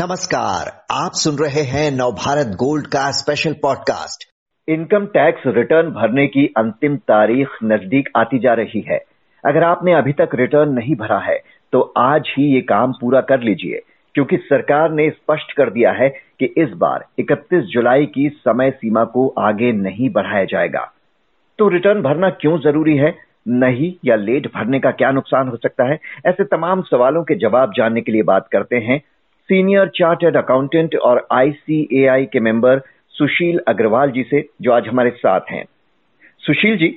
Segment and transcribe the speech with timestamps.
[0.00, 4.22] नमस्कार, आप सुन रहे हैं नवभारत गोल्ड का special podcast
[4.68, 8.98] income tax return भरने की अंतिम तारीख नज़दीक आती जा रही है।
[9.44, 11.36] अगर आपने अभी तक रिटर्न नहीं भरा है
[11.72, 13.80] तो आज ही ये काम पूरा कर लीजिए,
[14.14, 19.04] क्योंकि सरकार ने स्पष्ट कर दिया है कि इस बार 31 जुलाई की समय सीमा
[19.04, 20.90] को आगे नहीं बढ़ाया जाएगा।
[21.58, 23.14] तो रिटर्न भरना क्यों ज़रूरी है?
[23.48, 25.98] नहीं या लेट भरने का क्या नुकसान हो सकता है?
[26.26, 29.00] ऐसे तमाम सवालों के जवाब जानने के लिए बात करते हैं
[29.50, 32.80] सीनियर चार्टर्ड अकाउंटेंट और आईसीएआई के मेंबर
[33.14, 35.64] सुशील अग्रवाल जी से जो आज हमारे साथ हैं।
[36.42, 36.88] सुशील जी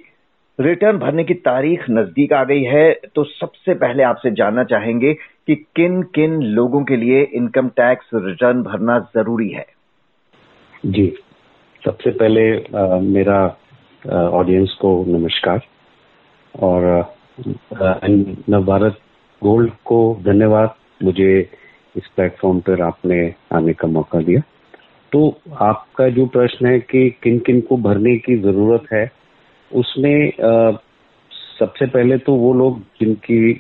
[0.60, 5.56] रिटर्न भरने की तारीख नज़दीक आ गई है तो सबसे पहले आपसे जानना चाहेंगे कि
[5.76, 9.66] किन किन लोगों के लिए इनकम टैक्स रिटर्न भरना ज़रूरी है।
[10.86, 11.08] जी
[11.84, 13.40] सबसे पहले आ, मेरा
[14.32, 15.62] ऑडियंस को नमस्कार।
[16.54, 16.82] और
[18.50, 18.98] नवभारत
[19.42, 20.74] गोल्ड को धन्यवाद।
[21.04, 21.32] मुझे
[21.96, 23.20] इस प्लेटफॉर्म पर आपने
[23.54, 24.42] आने का मौका दिया।
[25.12, 25.28] तो
[25.62, 29.12] आपका जो प्रश्न है कि किन किन को भरने की ज़रूरत है,
[29.72, 30.32] उसमें
[31.32, 33.54] सबसे पहले तो वो लोग जिनकी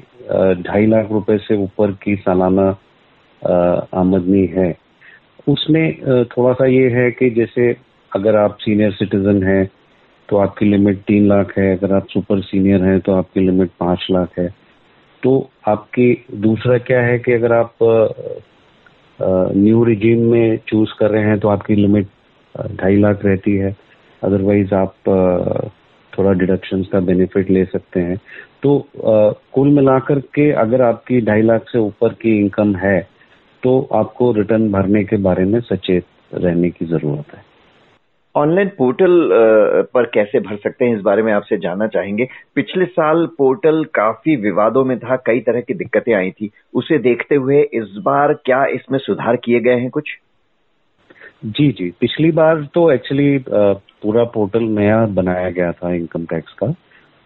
[0.63, 2.69] ढाई लाख रुपए से ऊपर की सालाना
[3.93, 4.75] आमदनी है,
[5.47, 7.71] उसमें थोड़ा सा ये है कि जैसे
[8.11, 9.69] अगर आप सीनियर सिटीजन हैं
[10.29, 14.07] तो आपकी लिमिट तीन लाख है, अगर आप सुपर सीनियर हैं तो आपकी लिमिट पाँच
[14.11, 14.47] लाख है।
[15.23, 17.75] तो आपकी दूसरा क्या है कि अगर आप
[19.55, 22.07] न्यू रिजीम में चूज़ कर रहे हैं तो आपकी लिमिट
[22.75, 23.75] ढाई लाख रहती है।
[24.21, 24.93] अदरवाइज़ आप
[26.13, 28.17] थोड़ा डिडक्शन का बेनिफिट ले सकते हैं।
[28.63, 32.99] तो कुल मिलाकर के अगर आपकी ढाई लाख से ऊपर की इनकम है
[33.63, 37.41] तो आपको रिटर्न भरने के बारे में सचेत रहने की ज़रूरत है।
[38.35, 39.29] ऑनलाइन पोर्टल
[39.93, 44.35] पर कैसे भर सकते हैं, इस बारे में आपसे जानना चाहेंगे। पिछले साल पोर्टल काफ़ी
[44.35, 48.65] विवादों में था, कई तरह की दिक्कतें आई थी। उसे देखते हुए इस बार क्या
[48.75, 50.09] इसमें सुधार किए गए हैं कुछ?
[51.45, 56.73] जी जी। पिछली बार तो एक्चुअली पूरा पोर्टल नया बनाया गया था इनकम टैक्स का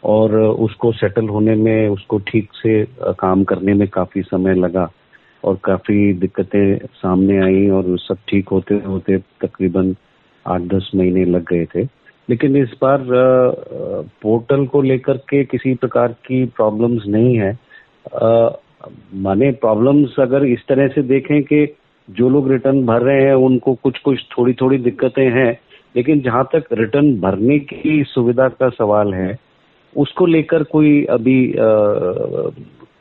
[0.03, 2.83] और उसको सेटल होने में, उसको ठीक से
[3.19, 4.89] काम करने में काफ़ी समय लगा
[5.43, 9.95] और काफ़ी दिक्कतें सामने आई और सब ठीक होते होते तकरीबन
[10.47, 11.83] आठ दस महीने लग गए थे।
[12.29, 13.03] लेकिन इस बार
[14.21, 17.51] पोर्टल को लेकर के किसी प्रकार की प्रॉब्लम्स नहीं है।
[19.15, 21.65] माने प्रॉब्लम्स अगर इस तरह से देखें कि
[22.07, 25.59] जो लोग रिटर्न भर रहे हैं, उनको कुछ कुछ थोड़ी थोड़ी दिक्कतें हैं,
[25.95, 29.37] लेकिन जहाँ तक रिटर्न भरने की सुविधा का सवाल है,
[29.95, 31.53] उसको लेकर कोई अभी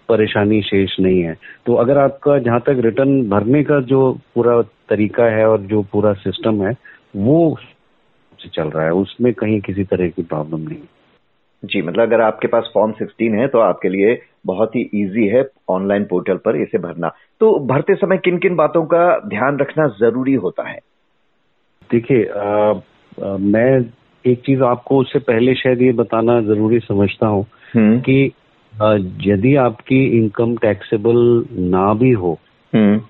[0.09, 1.34] परेशानी शेष नहीं है।
[1.67, 6.13] तो अगर आपका जहाँ तक रिटर्न भरने का जो पूरा तरीका है और जो पूरा
[6.13, 6.73] सिस्टम है
[7.15, 7.39] वो
[8.39, 10.83] से चल रहा है उसमें कहीं किसी तरह की प्रॉब्लम नहीं
[11.62, 15.45] जी मतलब अगर आपके पास फॉर्म 16 है तो आपके लिए बहुत ही इजी है
[15.69, 17.09] ऑनलाइन पोर्टल पर इसे भरना
[17.41, 20.78] तो भरते समय किन किन बातों का ध्यान रखना ज़रूरी होता है
[21.91, 22.28] देखिए
[23.47, 23.69] मैं
[24.25, 28.33] एक चीज़ आपको उससे पहले शायद ये बताना ज़रूरी समझता हूँ हम्म। कि
[29.25, 31.19] यदि आपकी इनकम टैक्सेबल
[31.71, 32.39] ना भी हो
[32.72, 33.00] हम्म।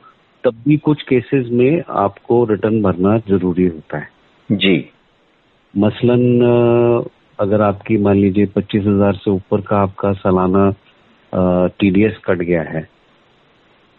[0.47, 4.09] तब भी कुछ केसेस में आपको रिटर्न भरना ज़रूरी होता है।
[4.57, 4.91] जी।
[5.75, 6.41] मसलन
[7.39, 10.71] अगर आपकी मान लीजिए पच्चीस हज़ार से ऊपर का आपका सालाना
[11.79, 12.87] टीडीएस कट गया है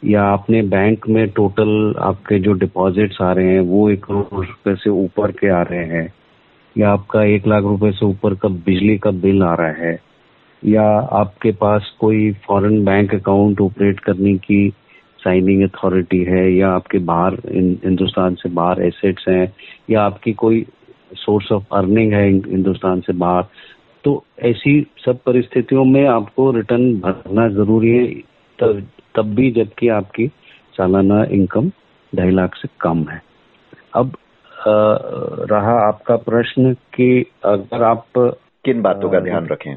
[0.03, 4.75] या आपने बैंक में टोटल आपके जो डिपॉजिट्स आ रहे हैं वो एक करोड़ रुपए
[4.75, 6.13] से ऊपर के आ रहे हैं
[6.77, 9.99] या आपका एक लाख रुपए से ऊपर का बिजली का बिल आ रहा है
[10.65, 14.73] या आपके पास कोई फॉरेन बैंक अकाउंट ऑपरेट करने की
[15.19, 17.33] साइनिंग अथॉरिटी है या आपके बाहर
[17.85, 19.53] हिंदुस्तान से बाहर एसेट्स हैं
[19.89, 20.65] या आपकी कोई
[21.13, 23.43] सोर्स ऑफ़ अर्निंग है हिंदुस्तान से बाहर
[24.03, 28.05] तो ऐसी सब परिस्थितियों में आपको रिटर्न भरना ज़रूरी है
[28.59, 30.27] तब तब भी जबकि आपकी
[30.77, 31.69] सालाना इनकम
[32.15, 33.21] ढाई लाख से कम है।
[33.93, 34.11] अब
[34.57, 34.97] आ,
[35.51, 38.05] रहा आपका प्रश्न कि अगर आप
[38.65, 39.75] किन बातों का ध्यान रखें?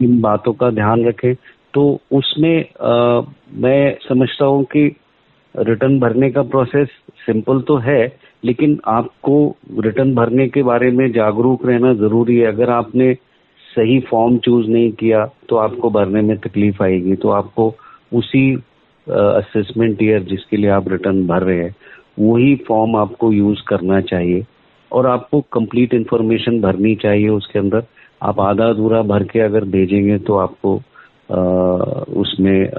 [0.00, 1.34] किन बातों का ध्यान रखें
[1.74, 1.82] तो
[2.12, 3.20] उसमें आ,
[3.54, 4.86] मैं समझता हूँ कि
[5.54, 6.88] रिटर्न भरने का प्रोसेस
[7.26, 8.02] सिंपल तो है
[8.44, 9.34] लेकिन आपको
[9.80, 13.12] रिटर्न भरने के बारे में जागरूक रहना ज़रूरी है। अगर आपने
[13.62, 17.74] सही फॉर्म चूज़ नहीं किया तो आपको भरने में तकलीफ़ आएगी। तो आपको
[18.12, 18.52] उसी
[19.06, 21.74] असेसमेंट ईयर जिसके लिए आप रिटर्न भर रहे हैं
[22.18, 24.44] वही फॉर्म आपको यूज़ करना चाहिए।
[24.90, 27.82] और आपको कंप्लीट इन्फॉर्मेशन भरनी चाहिए उसके अंदर।
[28.22, 30.80] आप आधा अधूरा भर के अगर भेजेंगे तो आपको
[31.30, 32.70] उसमें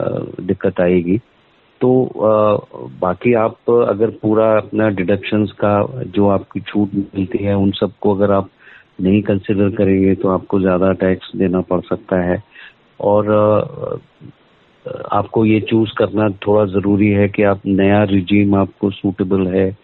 [0.42, 1.18] दिक्कत आएगी।
[1.82, 1.92] तो
[3.02, 5.74] बाकी आप अगर पूरा अपना डिडक्शंस का
[6.08, 8.50] जो आपकी छूट मिलती है, उन सबको अगर आप
[9.02, 12.42] नहीं कंसिडर करेंगे तो आपको ज़्यादा टैक्स देना पड़ सकता है।
[13.00, 13.30] और
[15.12, 19.76] आपको ये चूज़ करना थोड़ा ज़रूरी है कि आप नया रिजीम आपको सूटेबल है,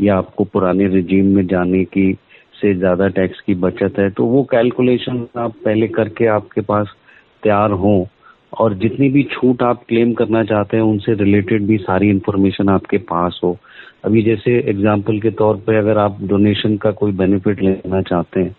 [0.00, 2.12] या आपको पुराने रिजीम में जाने की,
[2.54, 6.94] से ज़्यादा टैक्स की बचत है। तो वो कैलकुलेशन आप पहले करके आपके पास
[7.42, 7.96] तैयार हो
[8.52, 12.98] और जितनी भी छूट आप क्लेम करना चाहते हैं उनसे रिलेटेड भी सारी इन्फॉर्मेशन आपके
[13.08, 13.56] पास हो
[14.04, 18.56] अभी जैसे एग्ज़ाम्पल के तौर पे अगर आप डोनेशन का कोई बेनिफिट लेना चाहते हैं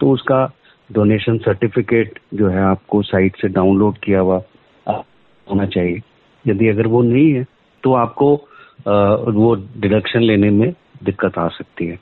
[0.00, 0.44] तो उसका
[0.90, 4.42] डोनेशन सर्टिफिकेट जो है आपको साइट से डाउनलोड किया हुआ
[4.86, 6.00] होना चाहिए
[6.44, 7.44] यदि अगर वो नहीं है
[7.82, 10.72] तो आपको आ, वो डिडक्शन लेने में
[11.04, 11.98] दिक्कत आ सकती है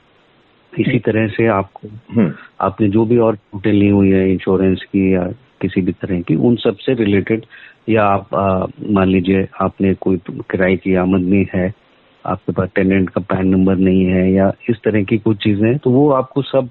[0.73, 2.31] इसी हम्म। तरह से आपको हम्म।
[2.61, 5.27] आपने जो भी और छूटें ली हुई है इंश्योरेंस की या
[5.61, 7.45] किसी भी तरह की, उन सबसे रिलेटेड
[7.89, 10.17] या आप मान लीजिए आपने कोई
[10.51, 11.73] किराए की आमदनी है,
[12.25, 15.91] आपके पास टेनेंट का पैन नंबर नहीं है या इस तरह की कुछ चीज़ें तो
[15.91, 16.69] वो आपको सब,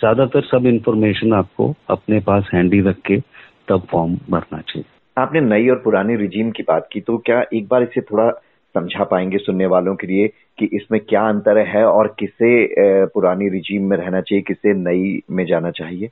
[0.00, 3.20] ज़्यादातर सब इंफॉर्मेशन आपको अपने पास हैंडी रख के
[3.68, 4.84] तब फॉर्म भरना चाहिए।
[5.16, 8.30] आपने नई और पुरानी रिजीम की बात की तो क्या एक बार इसे थोड़ा
[8.74, 10.26] समझा पाएँगे सुनने वालों के लिए
[10.58, 15.44] कि इसमें क्या अंतर है और किसे पुरानी रिजीम में रहना चाहिए, किसे नई में
[15.46, 16.08] जाना चाहिए?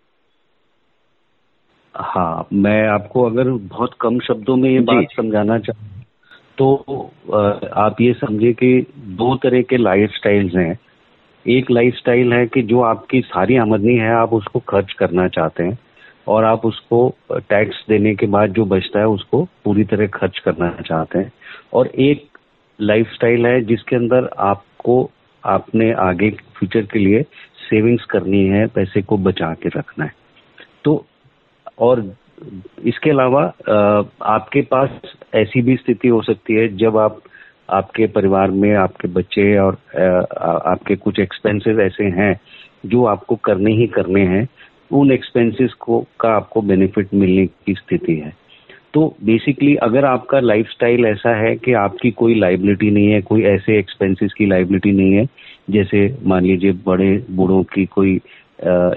[1.94, 6.02] हाँ मैं आपको अगर बहुत कम शब्दों में ये बात समझाना चाहूँ
[6.58, 7.11] तो
[7.75, 8.87] आप ये समझे कि
[9.19, 10.79] दो तरह के लाइफ स्टाइल्स हैं।
[11.46, 15.62] एक लाइफ स्टाइल है कि जो आपकी सारी आमदनी है आप उसको खर्च करना चाहते
[15.62, 15.79] हैं
[16.26, 20.70] और आप उसको टैक्स देने के बाद जो बचता है उसको पूरी तरह खर्च करना
[20.87, 21.32] चाहते हैं।
[21.73, 22.38] और एक
[22.79, 25.11] लाइफ स्टाइल है जिसके अंदर आपको
[25.44, 27.23] आपने आगे फ्यूचर के लिए
[27.69, 30.12] सेविंग्स करनी है पैसे को बचा के रखना है।
[30.85, 31.05] तो
[31.79, 32.05] और
[32.85, 33.43] इसके अलावा
[34.23, 35.00] आपके पास
[35.35, 37.21] ऐसी भी स्थिति हो सकती है जब आप,
[37.71, 39.79] आपके परिवार में आपके बच्चे और
[40.67, 42.35] आपके कुछ एक्सपेंसेस ऐसे हैं
[42.87, 44.47] जो आपको करने ही करने हैं,
[44.93, 48.32] उन एक्सपेंसेस को, का आपको बेनिफिट मिलने की स्थिति है।
[48.94, 53.79] तो बेसिकली अगर आपका लाइफस्टाइल ऐसा है कि आपकी कोई लाइबिलिटी नहीं है, कोई ऐसे
[53.79, 55.27] एक्सपेंसेस की लाइबिलिटी नहीं है,
[55.70, 58.20] जैसे मान लीजिए बड़े बूढ़ों की कोई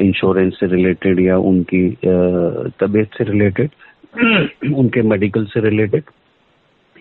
[0.01, 1.89] इंश्योरेंस से रिलेटेड या उनकी
[2.79, 3.69] तबीयत से रिलेटेड
[4.75, 6.03] उनके मेडिकल से रिलेटेड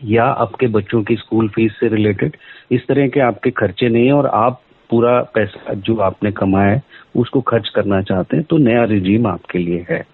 [0.05, 2.37] या आपके बच्चों की स्कूल फ़ीस से रिलेटेड
[2.71, 4.61] इस तरह के आपके खर्चे नहीं है और आप
[4.91, 6.83] पूरा पैसा जो आपने कमाया है
[7.17, 10.05] उसको खर्च करना चाहते हैं तो नया रिजीम आपके लिए है।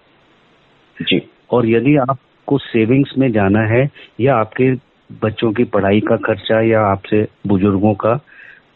[0.97, 1.21] जी।
[1.51, 3.89] और यदि आपको सेविंग्स में जाना है
[4.19, 4.71] या आपके
[5.23, 8.13] बच्चों की पढ़ाई का खर्चा या आपसे बुज़ुर्गों का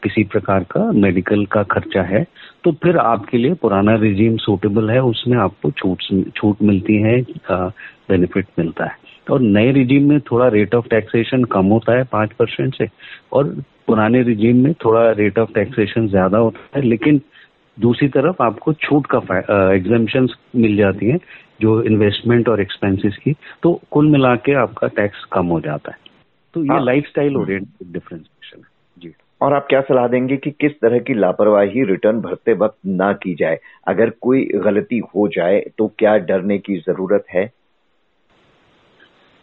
[0.03, 2.23] किसी प्रकार का मेडिकल का खर्चा है
[2.63, 6.01] तो फिर आपके लिए पुराना रिजीम सूटेबल है उसमें आपको छूट
[6.35, 7.21] छूट मिलती है
[7.51, 8.95] बेनिफिट मिलता है।
[9.31, 12.88] और नए रिजीम में थोड़ा रेट ऑफ़ टैक्सेशन कम होता है पाँच परसेंट से
[13.31, 13.55] और
[13.88, 17.21] पुराने रिजीम में थोड़ा रेट ऑफ़ टैक्सेशन ज़्यादा होता है लेकिन
[17.77, 19.17] दूसरी तरफ़ आपको छूट का
[19.73, 21.17] एग्जामेशन मिल जाती है
[21.61, 23.33] जो इन्वेस्टमेंट और एक्सपेंसेस की
[23.63, 25.97] तो कुल मिला के आपका टैक्स कम हो जाता है।
[26.53, 28.23] तो ये लाइफ स्टाइल ओरिएंटेड जी
[29.42, 33.34] और आप क्या सलाह देंगे कि किस तरह की लापरवाही रिटर्न भरते वक्त ना की
[33.36, 33.60] जाए?
[33.88, 37.50] अगर कोई गलती हो जाए तो क्या डरने की ज़रूरत है?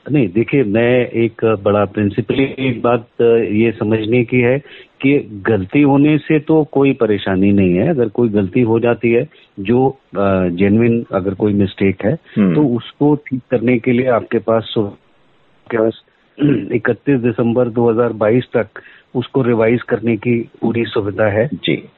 [0.07, 4.59] नहीं देखिए मैं एक बड़ा प्रिंसिपली एक बात ये समझने की है
[5.01, 9.29] कि गलती होने से तो कोई परेशानी नहीं है। अगर कोई गलती हो जाती है
[9.61, 9.79] जो
[10.17, 15.79] जेनविन अगर कोई मिस्टेक है हम्म। तो उसको ठीक करने के लिए आपके पास के
[15.79, 16.03] पास
[16.73, 18.67] इकतीस दिसंबर 2022 तक
[19.15, 21.89] उसको रिवाइज करने की पूरी सुविधा है। जी।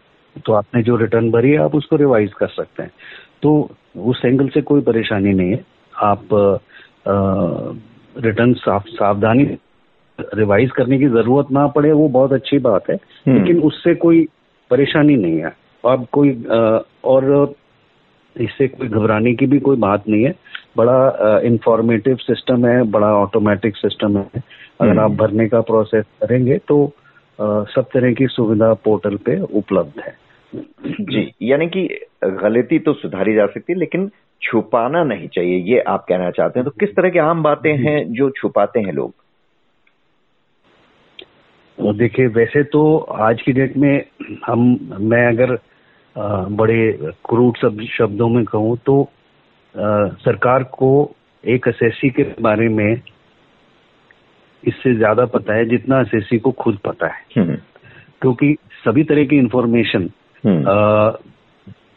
[0.47, 2.91] तो आपने जो रिटर्न भरी है आप उसको रिवाइज कर सकते हैं।
[3.43, 5.65] तो उस एंगल से कोई परेशानी नहीं है।
[6.03, 6.25] आप
[8.19, 9.59] रिटर्न साफ़ सावधानी
[10.35, 14.27] रिवाइज करने की ज़रूरत ना पड़े वो बहुत अच्छी बात है। हम्म। लेकिन उससे कोई
[14.71, 17.55] परेशानी नहीं है। आप कोई आ, और
[18.41, 20.35] इससे कोई घबराने की भी कोई बात नहीं है।
[20.77, 24.43] बड़ा इंफॉर्मेटिव सिस्टम है बड़ा ऑटोमेटिक सिस्टम है।
[24.81, 26.85] अगर आप हम्म। भरने का प्रोसेस करेंगे तो
[27.39, 30.15] आ, सब तरह की सुविधा पोर्टल पे उपलब्ध है।
[31.03, 31.89] जी यानी कि
[32.25, 34.11] गलती तो सुधारी जा सकती है लेकिन
[34.43, 38.13] छुपाना नहीं चाहिए ये आप कहना चाहते हैं। तो किस तरह की आम बातें हैं
[38.13, 39.13] जो छुपाते हैं लोग?
[41.79, 44.05] देखिए वैसे तो आज की डेट में
[44.47, 44.61] हम
[45.03, 45.59] मैं अगर
[46.53, 46.93] बड़े
[47.25, 47.57] क्रूड
[47.89, 49.07] शब्दों में कहूँ तो आ,
[49.77, 50.91] सरकार को
[51.45, 53.01] एक एसएससी के बारे में
[54.65, 57.57] इससे ज़्यादा पता है जितना एसएससी को खुद पता है हम्म।
[58.23, 60.09] क्योंकि सभी तरह की information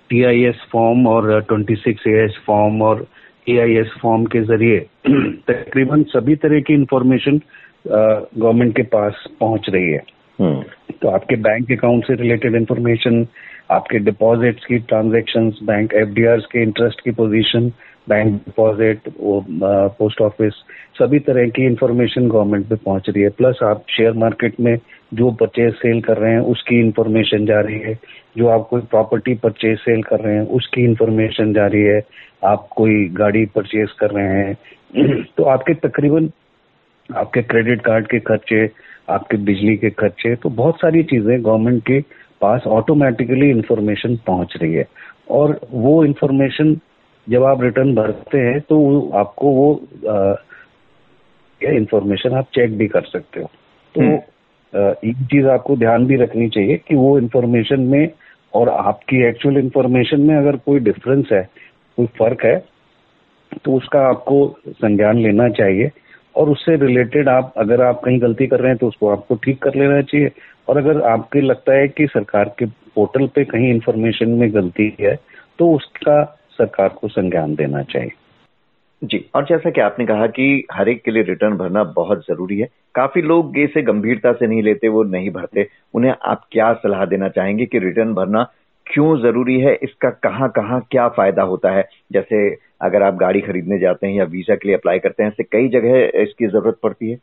[0.10, 3.06] T I S form और twenty six A S form और
[3.48, 4.80] ए आई एस फॉर्म के ज़रिए
[5.48, 7.40] तकरीबन सभी तरह की इंफॉर्मेशन
[7.88, 10.04] गवर्नमेंट के पास पहुँच रही है
[10.40, 10.64] हम्म।
[11.10, 13.28] तो आपके बैंक अकाउंट से रिलेटेड इंफॉर्मेशन
[13.72, 17.70] आपके डिपॉजिट्स की ट्रांजेक्शन बैंक एफ़ के इंटरेस्ट की position
[18.10, 19.00] bank deposit
[20.00, 20.54] post office
[21.00, 24.78] सभी तरह की इंफॉर्मेशन गवर्नमेंट पे पहुँच रही है। प्लस आप शेयर मार्केट में
[25.14, 28.00] जो परचेज सेल कर रहे हैं, उसकी इंफॉर्मेशन जा रही है।
[28.38, 32.02] जो आप कोई प्रॉपर्टी परचेज सेल कर रहे हैं, उसकी इंफॉर्मेशन जा रही है।
[32.44, 34.58] आप कोई गाड़ी परचेज कर रहे हैं।
[35.38, 36.30] तो आपके तकरीबन
[37.16, 38.70] आपके क्रेडिट कार्ड के खर्चे
[39.10, 42.00] आपके बिजली के खर्चे तो बहुत सारी चीज़ें गवर्नमेंट के
[42.42, 44.86] पास ऑटोमेटिकली इंफॉर्मेशन पहुँच रही है।
[45.32, 46.76] और वो इंफॉर्मेशन
[47.28, 48.78] जब आप रिटर्न भरते हैं तो
[49.16, 49.70] आपको वो
[51.62, 53.50] इंफॉर्मेशन आप चेक भी कर सकते हो।
[53.96, 58.10] तो हम्म। एक चीज़ आपको ध्यान भी रखनी चाहिए कि वो इंफॉर्मेशन में
[58.54, 61.42] और आपकी एक्चुअल इंफॉर्मेशन में अगर कोई डिफरेंस है
[61.98, 62.58] कोई फ़र्क है
[63.66, 64.38] तो उसका आपको
[64.70, 65.90] संज्ञान लेना चाहिए।
[66.40, 69.62] और उससे रिलेटेड आप, अगर आप कहीं गलती कर रहे हैं तो उसको आपको ठीक
[69.64, 70.32] कर लेना चाहिए।
[70.68, 72.66] और अगर आपको लगता है कि सरकार के
[72.96, 75.16] पोर्टल पे कहीं इंफॉर्मेशन में गलती है
[75.60, 76.24] तो उसका
[76.58, 78.12] सरकार को संज्ञान देना चाहिए।
[79.02, 82.60] जी, और जैसा कि आपने कहा कि हर एक के लिए रिटर्न भरना बहुत ज़रूरी
[82.60, 87.06] है। काफ़ी लोग इसे गंभीरता से नहीं लेते, वो नहीं भरते। उन्हें आप क्या सलाह
[87.06, 88.44] देना चाहेंगे कि रिटर्न भरना
[88.90, 91.88] क्यों ज़रूरी है, इसका कहाँ कहाँ क्या फ़ायदा होता है?
[92.14, 92.48] जैसे
[92.82, 95.68] अगर आप गाड़ी खरीदने जाते हैं या वीज़ा के लिए अप्लाई करते हैं, ऐसे कई
[95.70, 97.18] जगह इसकी ज़रूरत पड़ती है।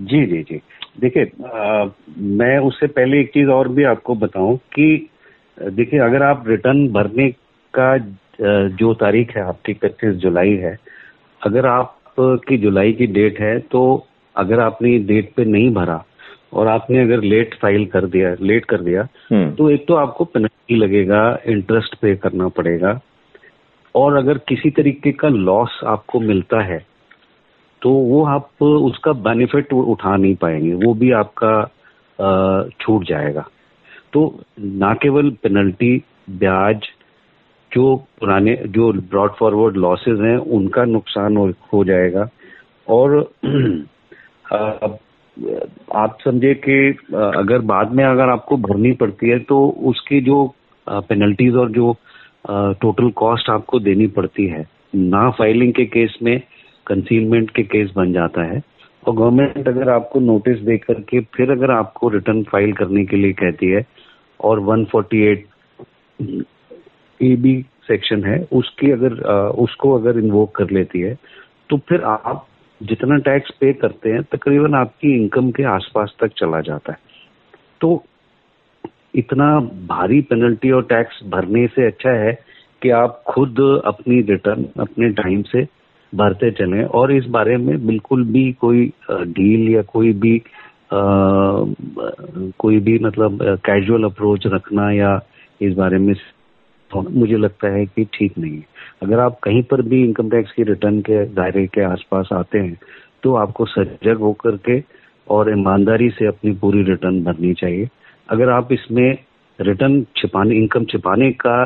[0.00, 0.60] जी जी जी।
[1.00, 1.30] देखिए
[2.36, 5.08] मैं उससे पहले एक चीज़ और भी आपको बताऊँ कि,
[5.58, 7.28] देखिए, अगर आप रिटर्न भरने
[7.74, 7.96] का
[8.74, 10.76] जो तारीख है, आपकी इकतीस जुलाई है,
[11.40, 13.82] अगर आप की जुलाई की डेट है तो
[14.34, 16.04] अगर आपने डेट पे नहीं भरा
[16.52, 20.24] और आपने अगर लेट फ़ाइल कर दिया लेट कर दिया हम्म। तो एक तो आपको
[20.26, 23.00] पेनल्टी लगेगा इंटरेस्ट पे करना पड़ेगा।
[23.94, 26.84] और अगर किसी तरीके का लॉस आपको मिलता है
[27.82, 31.52] तो वो आप उसका बेनिफिट उठा नहीं पाएँगे वो भी आपका
[32.80, 33.44] छूट जाएगा।
[34.12, 34.22] तो
[34.60, 35.96] ना केवल पेनल्टी
[36.30, 36.88] ब्याज
[37.72, 42.28] जो पुराने जो ब्रॉड फॉरवर्ड लॉसेज हैं उनका नुकसान हो, हो जाएगा।
[42.88, 43.30] और
[45.96, 46.74] आप समझे कि
[47.14, 49.58] अगर बाद में अगर आपको भरनी पड़ती है तो
[49.90, 50.46] उसकी जो
[50.86, 51.92] पेनल्टीज और जो
[52.80, 56.38] टोटल कॉस्ट आपको देनी पड़ती है। ना फाइलिंग के केस में
[56.86, 58.60] कंसीलमेंट के केस बन जाता है।
[59.02, 63.32] और गवर्नमेंट अगर आपको नोटिस दे करके फिर अगर आपको रिटर्न फ़ाइल करने के लिए
[63.32, 63.84] कहती है,
[64.40, 65.38] और 148
[67.20, 67.54] ए बी
[67.88, 69.12] सेक्शन है, उसकी अगर
[69.58, 71.14] उसको अगर इन्वोक कर लेती है
[71.70, 72.46] तो फिर आप
[72.82, 76.98] जितना टैक्स पे करते हैं तकरीबन आपकी इनकम के आसपास तक चला जाता है।
[77.80, 78.04] तो
[79.14, 79.58] इतना
[79.88, 82.32] भारी पेनल्टी और टैक्स भरने से अच्छा है
[82.82, 85.66] कि आप खुद अपनी रिटर्न अपने टाइम से
[86.14, 90.42] भरते चलें। और इस बारे में बिल्कुल भी कोई डील या कोई भी
[90.92, 91.00] आ,
[92.58, 95.20] कोई भी मतलब कैजुअल अप्रोच रखना या
[95.62, 96.14] इस बारे में
[96.94, 98.64] मुझे लगता है कि ठीक नहीं है।
[99.02, 102.76] अगर आप कहीं पर भी इनकम टैक्स की रिटर्न के दायरे के आसपास आते हैं
[103.22, 104.82] तो आपको सजग होकर के
[105.28, 107.88] और ईमानदारी से अपनी पूरी रिटर्न भरनी चाहिए।
[108.28, 109.18] अगर आप इसमें
[109.58, 111.56] रिटर्न छिपाने इनकम छिपाने का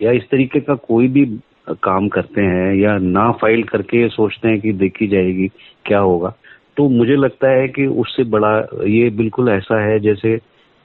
[0.00, 1.24] या इस तरीके का कोई भी
[1.82, 5.48] काम करते हैं या ना फ़ाइल करके सोचते हैं कि देखी जाएगी,
[5.86, 6.34] क्या होगा
[6.76, 10.34] तो मुझे लगता है कि उससे बड़ा ये बिल्कुल ऐसा है जैसे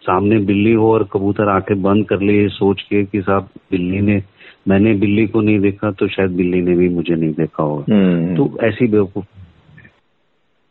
[0.02, 4.24] सामने बिल्ली हो और कबूतर आँखें बंद कर लिए सोच के कि साहब बिल्ली ने
[4.68, 8.36] मैंने बिल्ली को नहीं देखा तो शायद बिल्ली ने भी मुझे नहीं देखा होगा। हम्म।
[8.36, 9.26] तो ऐसी बेवकूफ़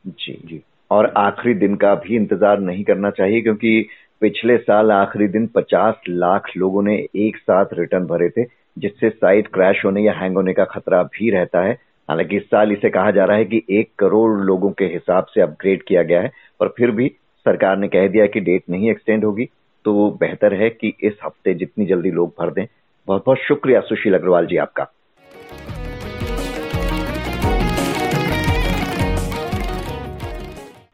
[0.06, 3.86] जी। जी और आखिरी दिन का भी इंतज़ार नहीं करना चाहिए क्योंकि
[4.20, 8.44] पिछले साल आखिरी दिन 50 लाख लोगों ने एक साथ रिटर्न भरे थे
[8.78, 11.72] जिससे साइट क्रैश होने या हैंग होने का खतरा भी रहता है।
[12.08, 15.40] हालाँकि इस साल इसे कहा जा रहा है कि एक करोड़ लोगों के हिसाब से
[15.40, 16.30] अपग्रेड किया गया है
[16.60, 17.12] पर फिर भी
[17.46, 19.44] सरकार ने कह दिया कि डेट नहीं एक्सटेंड होगी
[19.84, 22.66] तो बेहतर है कि इस हफ़्ते जितनी जल्दी लोग भर दें।
[23.08, 24.86] बहुत बहुत शुक्रिया सुशील अग्रवाल जी आपका।